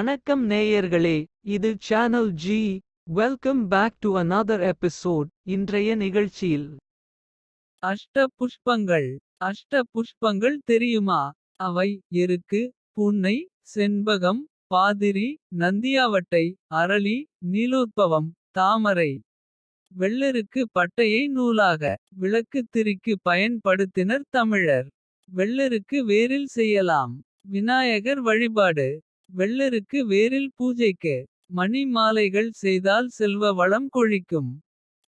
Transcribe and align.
வணக்கம் 0.00 0.50
நேயர்களே 0.50 1.24
இது 1.40 1.76
channel 1.78 2.30
G 2.32 2.78
welcome 3.02 3.68
back 3.68 3.96
to 3.98 4.18
another 4.18 4.72
episode 4.72 5.26
இன்றைய 5.42 5.94
நிகழ்ச்சியில். 5.94 6.76
அஷ்ட 7.82 8.24
புஷ்பங்கள் 8.36 9.16
அஷ்ட 9.44 9.82
புஷ்பங்கள் 9.90 10.56
தெரியுமா? 10.64 11.32
அவை 11.56 12.00
எருக்கு 12.08 12.72
புன்னை 12.92 13.48
செண்பகம் 13.74 14.40
பாதிரி 14.66 15.38
நந்தியாவட்டை 15.58 16.54
அரளி 16.74 17.24
நீலோத்பவம் 17.50 18.30
தாமரை. 18.50 19.20
வெள்ளருக்கு 19.92 20.68
பட்டையை 20.78 21.28
நூலாக 21.28 21.96
விளக்கு 22.16 22.66
திரிக்கு 22.76 23.16
பயன்படுத்தினர் 23.28 24.26
தமிழர். 24.30 24.86
வெள்ளருக்கு 25.24 26.08
வேரில் 26.08 26.50
செய்யலாம். 26.58 27.20
விநாயகர் 27.40 28.20
வழிபாடு. 28.20 29.02
வெள்ளருக்கு 29.38 29.98
வேரில் 30.06 30.50
பூஜைக்கு 30.56 31.16
மணி 31.58 31.82
மாலைகள் 31.86 32.50
செய்தால் 32.62 33.08
செல்வ 33.08 33.52
வளம் 33.52 33.88
கொழிக்கும். 33.88 34.50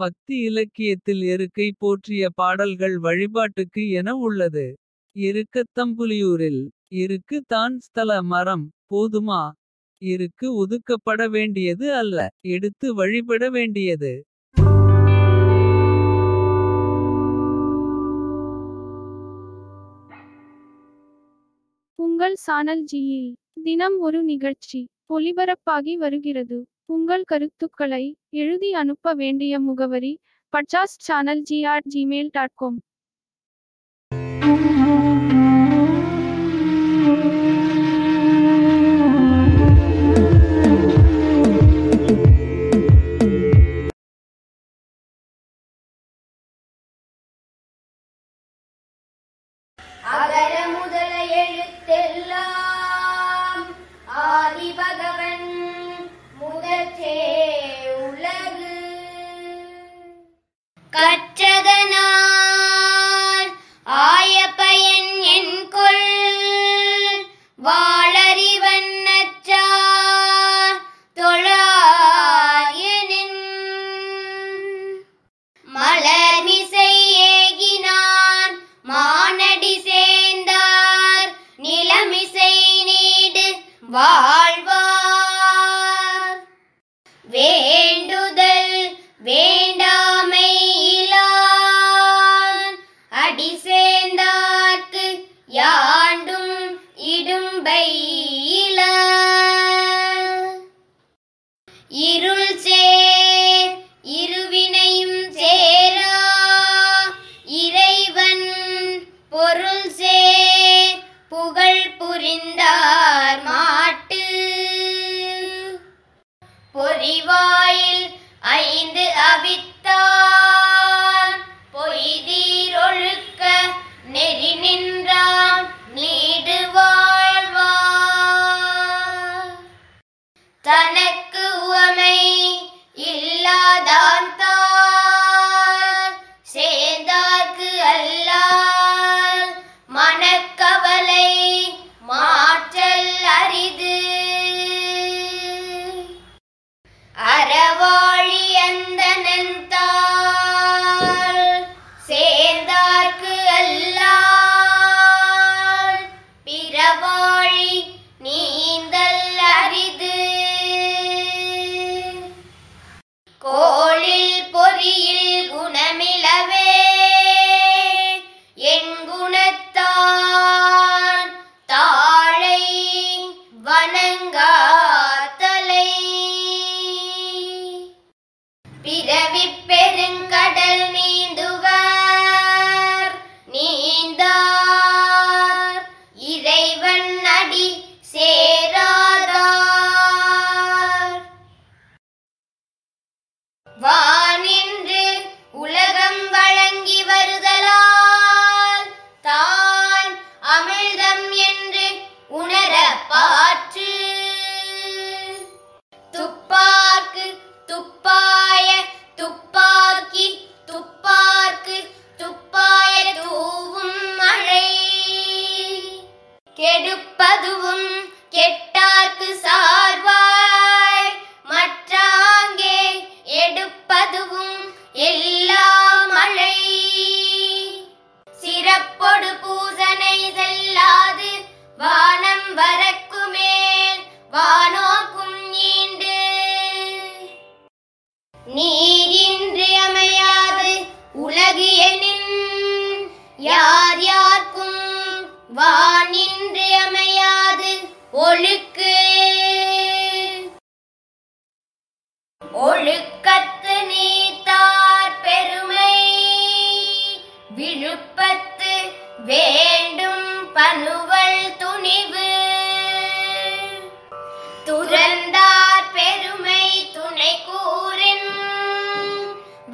பக்தி 0.00 0.36
இலக்கியத்தில் 0.40 1.22
எருக்கை 1.32 1.68
போற்றிய 1.78 2.30
பாடல்கள் 2.30 2.96
வழிபாட்டுக்கு 2.98 3.82
என 3.90 4.16
உள்ளது. 4.16 4.66
இருக்கத்தம்புலியூரில் 5.16 6.62
இருக்கு 7.02 7.38
தான் 7.46 7.76
ஸ்தல 7.78 8.10
மரம் 8.32 8.66
போதுமா? 8.90 9.42
இருக்கு 10.02 10.46
ஒதுக்கப்பட 10.62 11.22
வேண்டியது 11.28 11.86
அல்ல 11.94 12.28
எடுத்து 12.54 12.88
வழிபட 12.94 13.50
வேண்டியது. 13.50 14.12
உங்கள் 21.98 22.36
சானல் 22.46 22.86
ஜியில் 22.92 23.30
தினம் 23.66 23.94
ஒரு 23.98 24.18
நிகழ்ச்சி 24.22 24.80
ஒலிபரப்பாகி 25.10 25.94
வருகிறது. 25.94 26.58
உங்கள் 26.86 27.24
கருத்துக்களை 27.24 28.02
எழுதி 28.36 28.70
அனுப்ப 28.72 29.14
வேண்டிய 29.14 29.60
முகவரி 29.60 30.12
பட்சாஸ் 30.52 30.96
channel 31.06 31.42
G 31.42 31.58
Gmail 31.94 32.30
dot 32.30 32.54
com. 32.54 32.78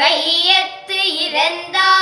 வையத்து 0.00 1.00
இறந்தார். 1.26 1.99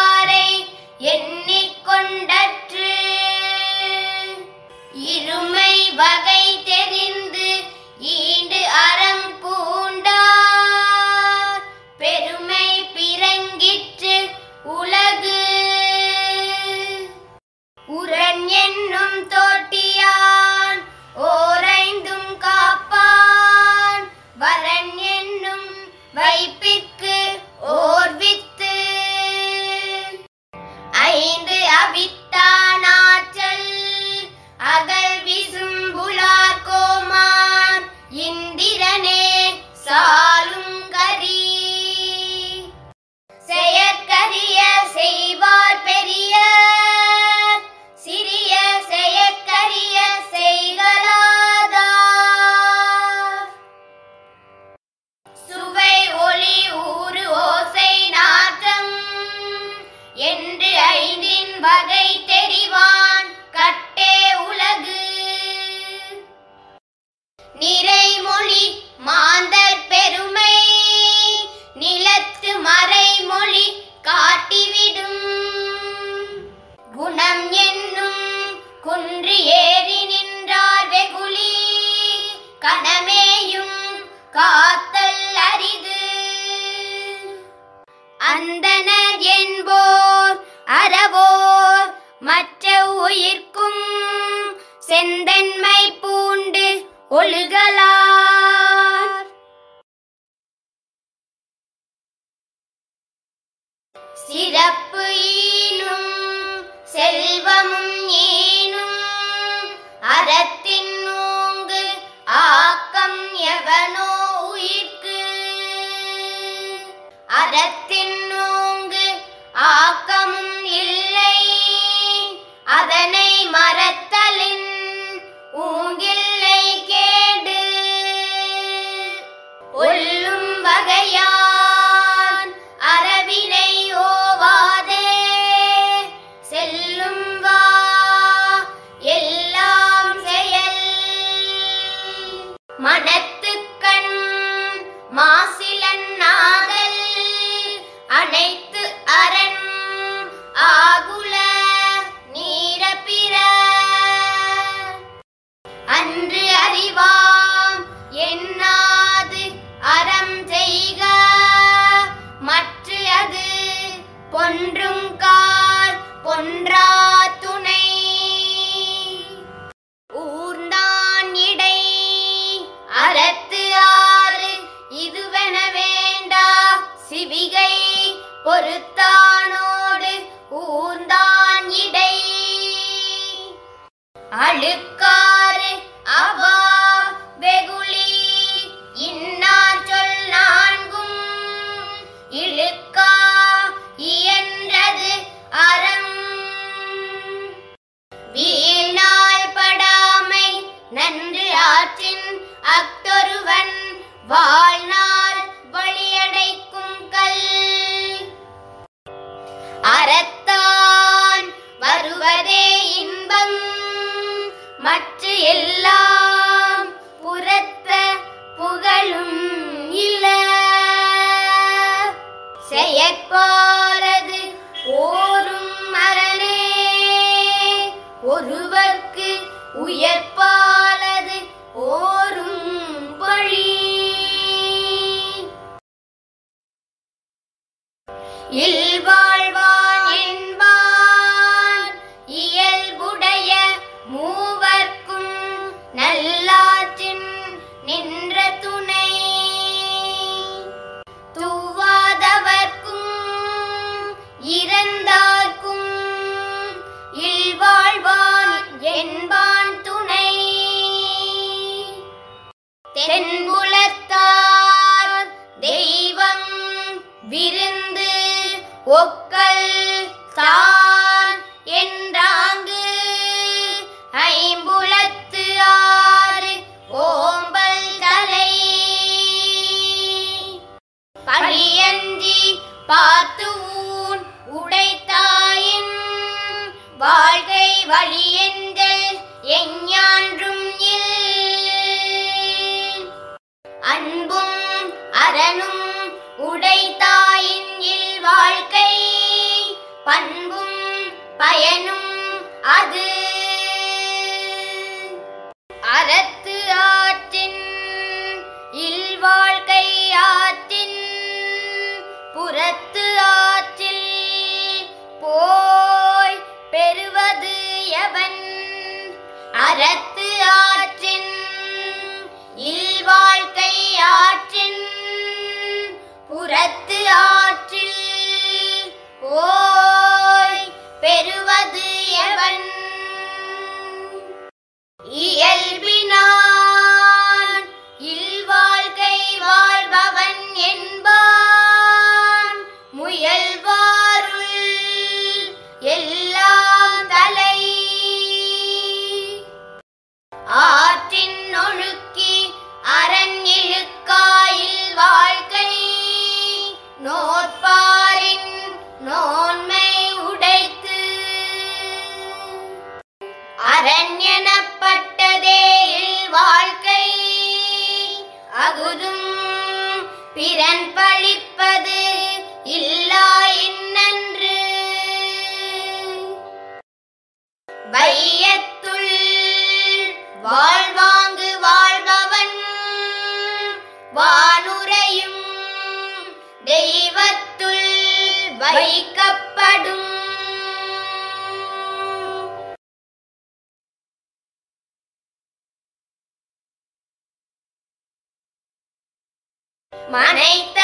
my 400.11 400.78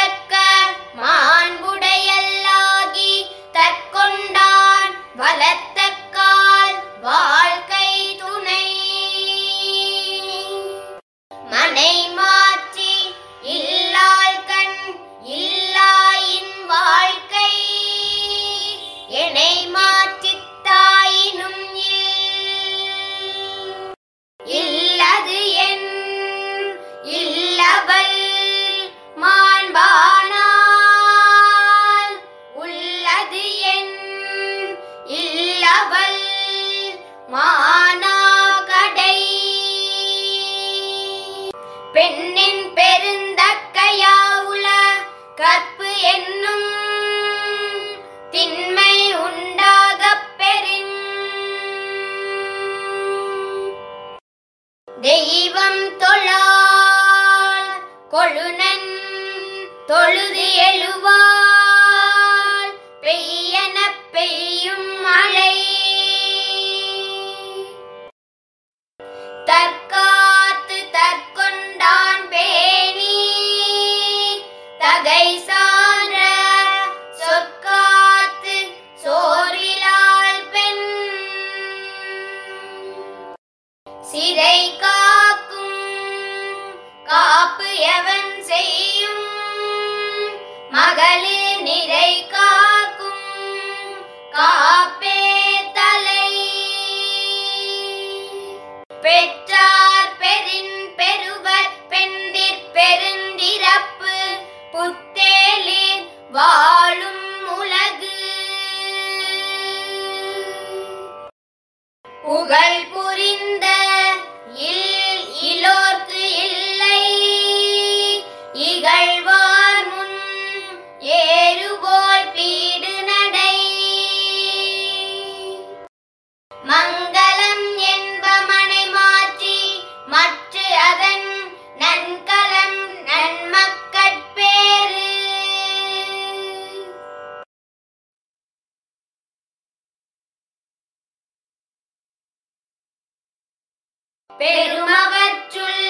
பெருமவற்றுள் 144.39 145.85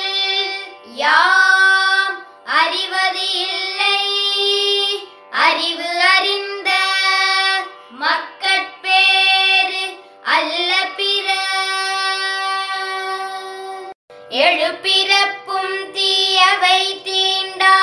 யாம் 0.95 2.17
அறிவது 2.45 3.25
இல்லை 3.33 4.01
அறிவு 5.31 5.89
அறிந்த 6.17 6.71
மக்கட்பேறு 7.91 9.85
அல்ல 10.23 10.71
பிற. 10.97 11.27
எழுப்பிறப்பும் 14.29 15.91
தீயவை 15.91 16.81
தீண்டா. 17.05 17.77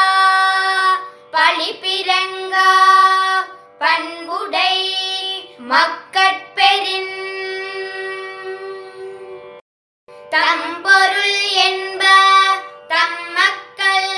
பழிப்பிறங்கா 1.31 2.69
பண்புடை 3.79 4.75
மக்கட்பெறின் 5.69 7.10
தம்பொருள் 10.31 11.39
என்ப 11.63 12.03
தம் 12.87 13.19
மக்கள் 13.33 14.13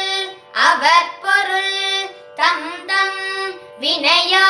அவர் 0.66 1.14
பொருள் 1.22 1.78
தம் 2.36 2.70
தம் 2.86 3.20
வினையா 3.82 4.48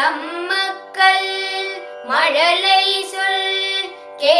தம்மக்கள் 0.00 1.32
மழலை 2.04 2.84
சொல் 3.10 3.50
கே 4.20 4.36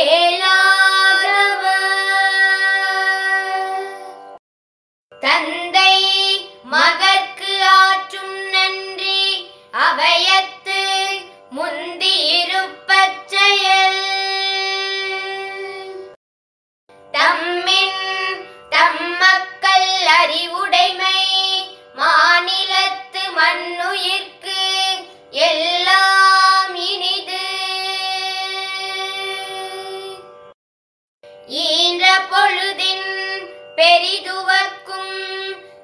பெரிதுவர்க்கும் 33.81 35.13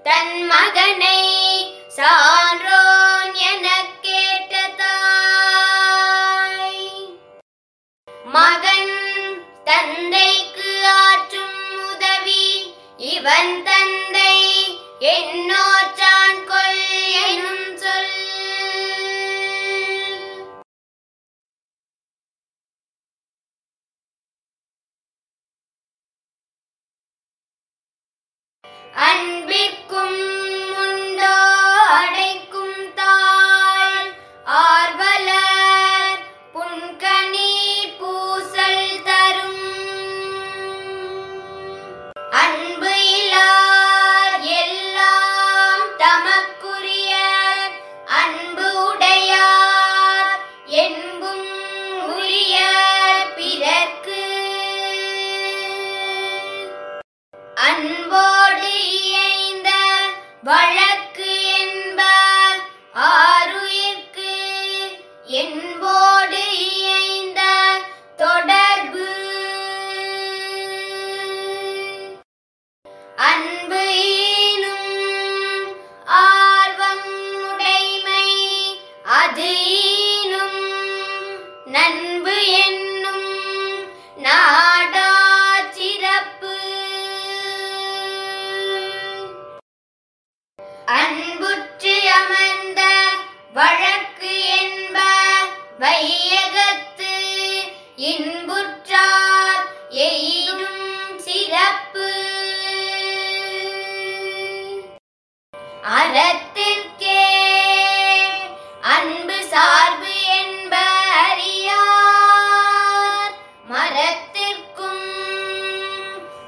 தன் 0.07 0.35
மகனை 0.49 1.21
சான்றோன் 1.97 3.33
என 3.47 3.67
கேட்ட 4.03 4.55
தாய் 4.81 6.85
மகன் 8.35 8.93
தந்தைக்கு 9.65 10.69
ஆற்றும் 11.03 11.59
உதவி 11.87 12.47
இவன் 13.13 13.63
தந்தை 13.63 14.39
என்னோற்றான் 15.15 16.47
கொள் 16.47 16.87
எனும் 17.27 17.76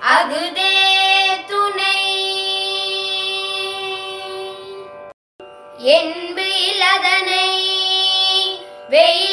அகுதே 0.09 0.73
துணை. 1.47 1.97
என்பு 5.77 6.47
வெயில் 8.89 9.28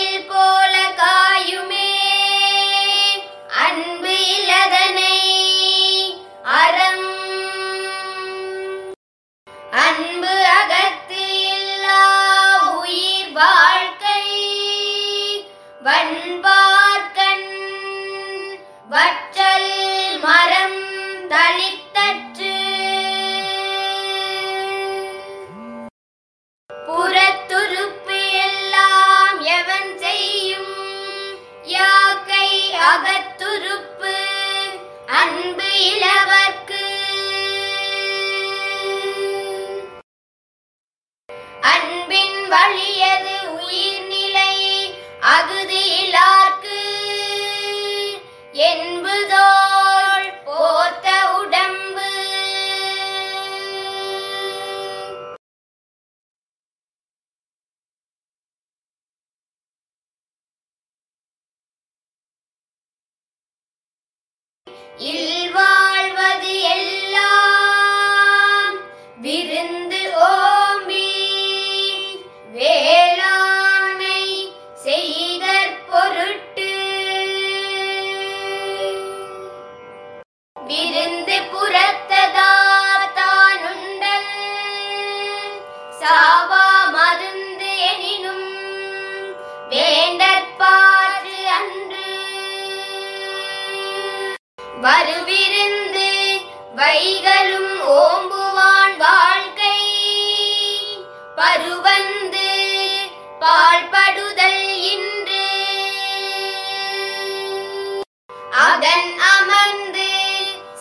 அதன் 108.76 109.12
அமர்ந்து 109.28 110.08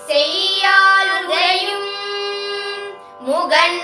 செய்யாளுதையும் 0.07 1.91
முகன் 3.21 3.79